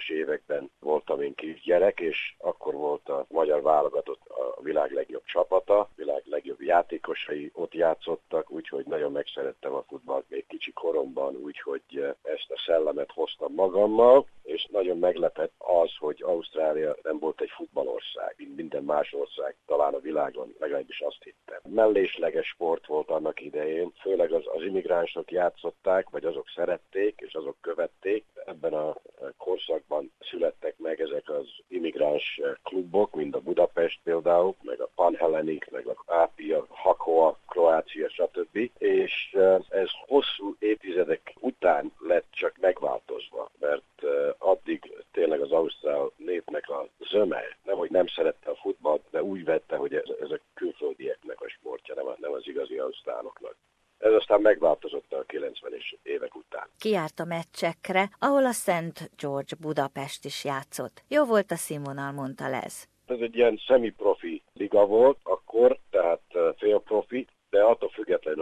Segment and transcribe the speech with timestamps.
[0.00, 5.88] 90-es években voltam én kisgyerek, és akkor volt a magyar válogatott a világ legjobb csapata,
[5.96, 12.50] világ legjobb játékosai ott játszottak, úgyhogy nagyon megszerettem a futballt még kicsi koromban, úgyhogy ezt
[12.50, 18.56] a szellemet hoztam magammal, és nagyon meglepett az, hogy Ausztrália nem volt egy futballország, mint
[18.56, 21.60] minden más ország talán a világon, legalábbis azt hittem.
[21.68, 27.56] Mellésleges sport volt annak idején, főleg az, az immigránsok játszották, vagy azok szerették, és azok
[27.60, 28.24] követték.
[28.44, 28.96] Ebben a
[29.36, 35.86] korszakban születtek meg ezek az immigráns klubok, mint a Budapest például, meg a Panhellenik, meg
[35.86, 38.70] a Ápia, Hakoa, Kroácia, stb.
[38.78, 39.36] És
[39.68, 44.02] ez hosszú évtizedek után lett csak megváltozva, mert
[44.38, 44.89] addig
[45.30, 49.76] tényleg az ausztrál népnek a zöme, nem hogy nem szerette a futballt, de úgy vette,
[49.76, 53.56] hogy ez, ez a külföldieknek a sportja, nem, nem az igazi ausztráloknak.
[53.98, 56.68] Ez aztán megváltozott a 90-es évek után.
[56.78, 61.02] Kiárt a meccsekre, ahol a Szent George Budapest is játszott.
[61.08, 62.88] Jó volt a színvonal, mondta Lez.
[63.06, 66.22] Ez egy ilyen semi-profi liga volt akkor, tehát
[66.56, 67.39] félprofi, attól függetlenül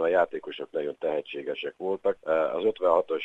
[0.01, 2.17] a játékosok nagyon tehetségesek voltak.
[2.53, 3.23] Az 56-os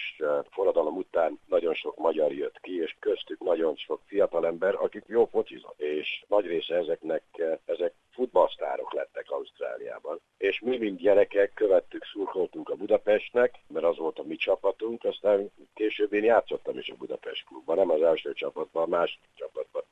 [0.50, 5.80] forradalom után nagyon sok magyar jött ki, és köztük nagyon sok fiatalember, akik jó focizott,
[5.80, 7.22] és nagy része ezeknek,
[7.64, 10.20] ezek futballsztárok lettek Ausztráliában.
[10.38, 15.50] És mi, mint gyerekek, követtük, szurkoltunk a Budapestnek, mert az volt a mi csapatunk, aztán
[15.74, 19.82] később én játszottam is a Budapest klubban, nem az első csapatban, a másik csapatban,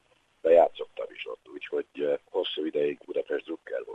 [0.40, 3.91] de játszottam is ott, úgyhogy hosszú ideig Budapest Drucker voltam.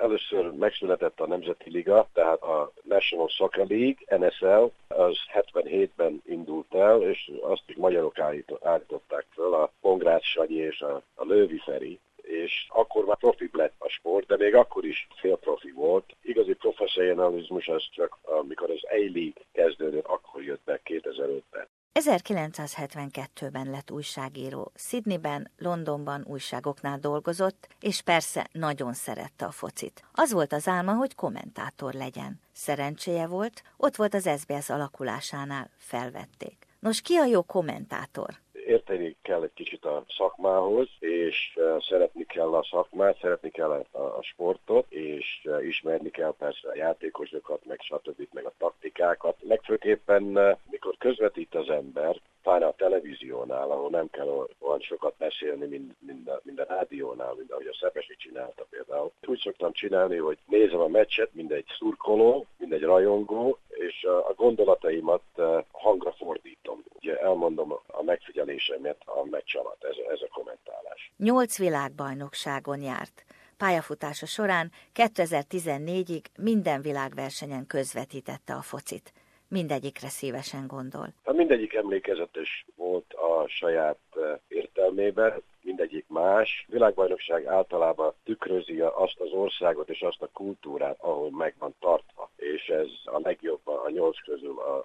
[0.00, 7.02] Először megszületett a Nemzeti Liga, tehát a National Soccer League, NSL, az 77-ben indult el,
[7.02, 8.18] és azt is magyarok
[8.62, 13.74] állították föl, a Pongrácz Sanyi és a, a Lővi Feri, és akkor már profi lett
[13.78, 16.16] a sport, de még akkor is félprofi volt.
[16.22, 21.66] Igazi professzionalizmus az csak, amikor az A-League kezdődött, akkor jött be 2005-ben.
[21.94, 24.72] 1972-ben lett újságíró.
[24.74, 30.04] Sydneyben, Londonban újságoknál dolgozott, és persze nagyon szerette a focit.
[30.12, 32.40] Az volt az álma, hogy kommentátor legyen.
[32.52, 36.66] Szerencséje volt, ott volt az SBS alakulásánál, felvették.
[36.80, 38.38] Nos, ki a jó kommentátor?
[38.70, 41.58] érteni kell egy kicsit a szakmához, és
[41.88, 47.80] szeretni kell a szakmát, szeretni kell a, sportot, és ismerni kell persze a játékosokat, meg
[47.80, 48.28] stb.
[48.32, 49.36] meg a taktikákat.
[49.40, 55.94] Legfőképpen, mikor közvetít az ember, pláne a televíziónál, ahol nem kell olyan sokat beszélni, mint,
[55.98, 59.12] mint, a, mint a rádiónál, mint ahogy a Szepesi csinálta például.
[59.26, 64.32] Úgy szoktam csinálni, hogy nézem a meccset, mint egy szurkoló, mint egy rajongó, és a
[64.36, 65.22] gondolataimat
[65.70, 66.84] hangra fordítom.
[66.94, 71.12] Ugye elmondom a megfigyelésemet a meccs alatt, ez, ez a kommentálás.
[71.16, 73.24] Nyolc világbajnokságon járt.
[73.56, 79.12] Pályafutása során 2014-ig minden világversenyen közvetítette a focit
[79.50, 81.08] mindegyikre szívesen gondol.
[81.24, 86.66] Hát mindegyik emlékezetes volt a saját eh, értelmében, mindegyik más.
[86.68, 92.30] Világbajnokság általában tükrözi azt az országot és azt a kultúrát, ahol meg van tartva.
[92.36, 94.84] És ez a legjobb a nyolc közül a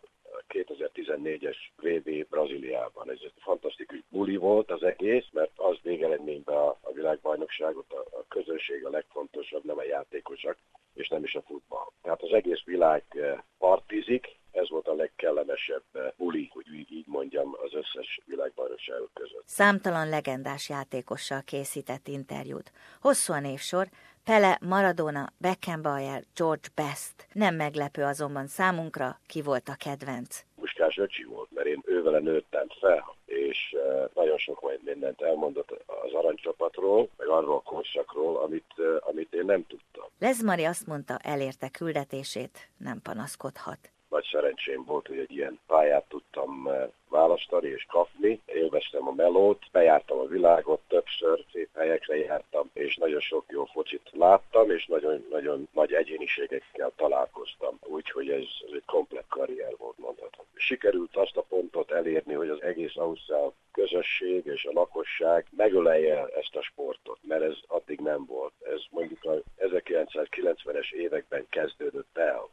[0.50, 3.12] 2014-es VB Brazíliában.
[3.12, 8.26] Ez egy fantasztikus buli volt az egész, mert az végeredményben a, a világbajnokságot a, a
[8.28, 10.56] közönség a legfontosabb, nem a játékosok,
[10.94, 11.92] és nem is a futball.
[12.02, 17.56] Tehát az egész világ eh, partizik, ez volt a legkellemesebb eh, buli, hogy így, mondjam,
[17.66, 19.44] az összes világbajnokságok között.
[19.46, 22.72] Számtalan legendás játékossal készített interjút.
[23.02, 23.88] Hosszú a névsor,
[24.24, 27.28] Pele, Maradona, Beckenbauer, George Best.
[27.32, 30.44] Nem meglepő azonban számunkra, ki volt a kedvenc.
[30.56, 35.72] Muskás öcsi volt, mert én ővele nőttem fel, és eh, nagyon sok majd mindent elmondott
[35.86, 40.06] az aranycsapatról, meg arról a korszakról, amit, eh, amit én nem tudtam.
[40.20, 46.68] Lezmari azt mondta, elérte küldetését, nem panaszkodhat nagy szerencsém volt, hogy egy ilyen pályát tudtam
[46.68, 48.42] eh, választani és kapni.
[48.46, 54.10] Élveztem a melót, bejártam a világot, többször szép helyekre jártam, és nagyon sok jó focit
[54.12, 57.80] láttam, és nagyon-nagyon nagy egyéniségekkel találkoztam.
[57.82, 60.46] Úgyhogy ez, ez egy komplet karrier volt, mondhatom.
[60.54, 66.56] Sikerült azt a pontot elérni, hogy az egész Ausztrál közösség és a lakosság megölelje ezt
[66.56, 68.54] a sportot, mert ez addig nem volt.
[68.76, 72.50] Ez mondjuk a 1990-es években kezdődött el,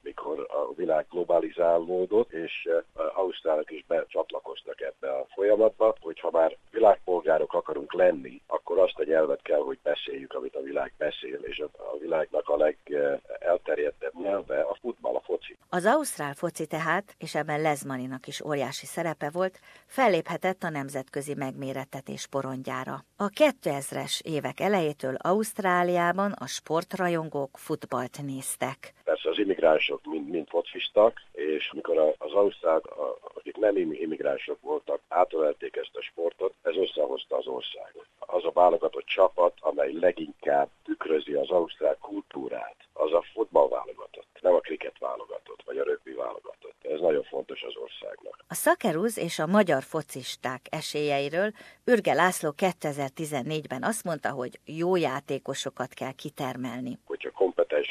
[1.25, 8.79] globalizálódott, és eh, Ausztrálok is becsatlakoztak ebbe a folyamatba, hogyha már világpolgárok akarunk lenni, akkor
[8.79, 14.13] azt a nyelvet kell, hogy beszéljük, amit a világ beszél, és a világnak a legelterjedtebb
[14.23, 15.57] nyelve a futball, a foci.
[15.69, 22.27] Az ausztrál foci tehát, és ebben Lezmaninak is óriási szerepe volt, felléphetett a nemzetközi megmérettetés
[22.27, 23.05] porondjára.
[23.17, 28.93] A 2000-es évek elejétől Ausztráliában a sportrajongók futballt néztek.
[29.25, 32.85] Az immigránsok mind, mind focistak, és amikor az ausztrák,
[33.35, 38.07] akik nem immigránsok voltak, átölelték ezt a sportot, ez összehozta az országot.
[38.19, 44.61] Az a válogatott csapat, amely leginkább tükrözi az ausztrák kultúrát, az a futballválogatott, nem a
[44.61, 46.75] kriket válogatott, vagy a rögbi válogatott.
[46.83, 48.45] Ez nagyon fontos az országnak.
[48.49, 51.53] A szakeruz és a magyar focisták esélyeiről
[51.85, 56.99] Ürge László 2014-ben azt mondta, hogy jó játékosokat kell kitermelni.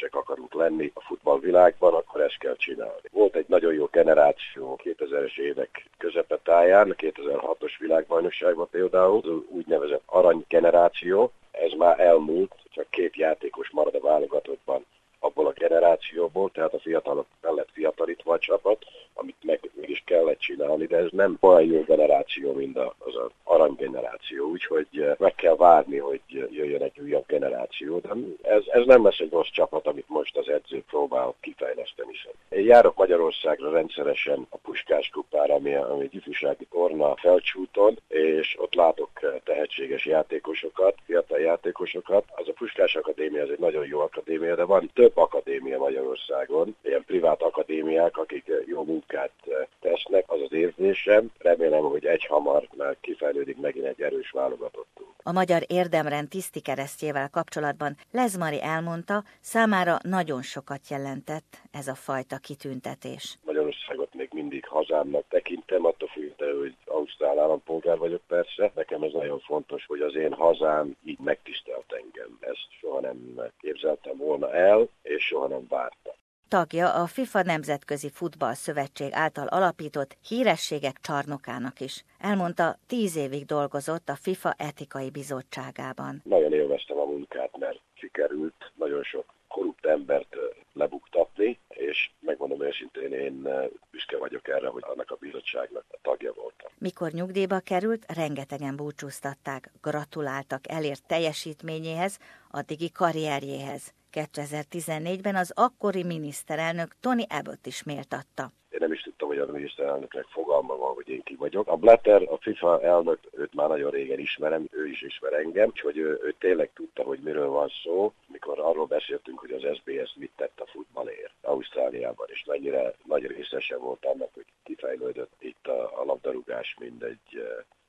[0.01, 3.09] Kompetensek akarunk lenni a futballvilágban, akkor ezt kell csinálni.
[3.12, 11.31] Volt egy nagyon jó generáció 2000-es évek közepetáján, 2006-os világbajnokságban például, az úgynevezett arany generáció,
[11.51, 14.86] ez már elmúlt, csak két játékos marad a válogatottban
[15.19, 20.86] abból a generációból, tehát a fiatalok mellett fiatalítva a csapat, amit meg, mégis kellett csinálni,
[20.86, 25.98] de ez nem olyan jó generáció, mint az a aranygeneráció, úgyhogy eh, meg kell várni,
[25.98, 28.10] hogy jöjjön egy újabb generáció, de
[28.42, 32.12] ez, ez nem lesz egy rossz csapat, amit most az edző próbál kifejleszteni.
[32.50, 38.74] Én járok Magyarországra rendszeresen a Puskás kupára, ami, ami egy ifjúsági torna felcsúton, és ott
[38.74, 42.24] látok eh, tehetséges játékosokat, fiatal játékosokat.
[42.36, 47.04] Az a Puskás Akadémia, ez egy nagyon jó akadémia, de van több akadémia Magyarországon, ilyen
[47.06, 49.31] privát akadémiák, akik eh, jó munkát
[49.79, 51.31] tesznek, az az érzésem.
[51.38, 55.09] Remélem, hogy egy hamar már kifejlődik megint egy erős válogatottunk.
[55.23, 62.38] A magyar érdemrend tiszti keresztjével kapcsolatban Lezmari elmondta, számára nagyon sokat jelentett ez a fajta
[62.38, 63.38] kitüntetés.
[63.45, 68.71] Magyarországot még mindig hazámnak tekintem, attól függően, hogy ausztrál állampolgár vagyok persze.
[68.75, 72.38] Nekem ez nagyon fontos, hogy az én hazám így megtisztelt engem.
[72.39, 76.10] Ezt soha nem képzeltem volna el, és soha nem vártam
[76.57, 82.03] tagja a FIFA Nemzetközi Futball Szövetség által alapított hírességek csarnokának is.
[82.19, 86.21] Elmondta, tíz évig dolgozott a FIFA etikai bizottságában.
[86.24, 90.36] Nagyon élveztem a munkát, mert sikerült nagyon sok korrupt embert
[90.74, 93.47] lebuktatni, és megmondom őszintén, én
[93.92, 96.71] büszke vagyok erre, hogy annak a bizottságnak a tagja voltam.
[96.77, 102.18] Mikor nyugdíjba került, rengetegen búcsúztatták, gratuláltak elért teljesítményéhez,
[102.50, 103.94] addigi karrierjéhez.
[104.13, 108.51] 2014-ben az akkori miniszterelnök Tony Abbott is méltatta.
[108.69, 111.67] Én nem is tudtam, hogy a miniszterelnöknek fogalma van, hogy én ki vagyok.
[111.67, 115.97] A Blatter, a FIFA elnök, őt már nagyon régen ismerem, ő is ismer engem, úgyhogy
[115.97, 120.31] ő, ő tényleg tudta, hogy miről van szó, mikor arról beszéltünk, hogy az SBS mit
[120.35, 126.05] tett a futballért Ausztráliában, és mennyire nagy részese volt annak, hogy kifejlődött itt a, a
[126.05, 127.43] labdarúgás, mint egy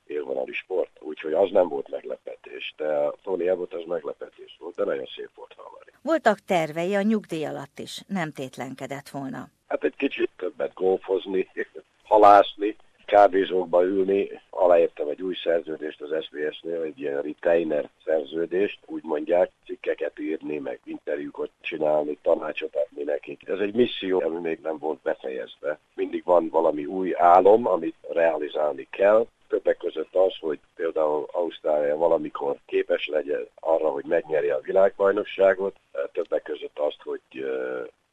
[0.07, 4.85] élvonali sport, úgyhogy az nem volt meglepetés, de a Tony Abbott az meglepetés volt, de
[4.85, 5.82] nagyon szép volt hallani.
[6.03, 9.49] Voltak tervei a nyugdíj alatt is, nem tétlenkedett volna.
[9.69, 11.49] Hát egy kicsit többet golfozni,
[12.13, 12.77] halászni,
[13.07, 20.19] kávézókba ülni, aláírtam egy új szerződést az SBS-nél, egy ilyen retainer szerződést, úgy mondják, cikkeket
[20.19, 23.49] írni, meg interjúkat csinálni, tanácsot adni nekik.
[23.49, 25.79] Ez egy misszió, ami még nem volt befejezve.
[25.95, 29.27] Mindig van valami új álom, amit realizálni kell,
[29.63, 35.77] többek között az, hogy például Ausztrália valamikor képes legyen arra, hogy megnyerje a világbajnokságot,
[36.13, 37.21] többek között azt, hogy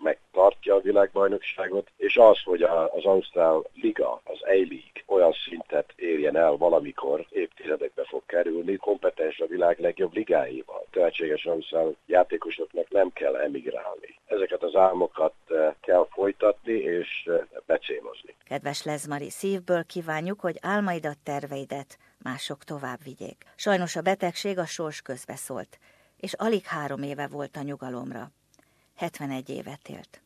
[0.04, 6.51] megtartja a világbajnokságot, és az, hogy az Ausztrál Liga, az A-League olyan szintet érjen el
[6.51, 10.86] valamikor, évtizedekbe fog kerülni, kompetens a világ legjobb ligáival.
[10.92, 14.19] Tehetséges Ausztrál játékosoknak nem kell emigrálni.
[14.25, 15.34] Ezeket az álmokat
[15.81, 17.30] kell folytatni és
[17.66, 18.36] becélozni.
[18.44, 23.45] Kedves Lezmari, szívből kívánjuk, hogy álmaidat, terveidet mások tovább vigyék.
[23.56, 25.80] Sajnos a betegség a sors közbeszólt,
[26.18, 28.31] és alig három éve volt a nyugalomra.
[28.99, 30.21] 71 évet élt.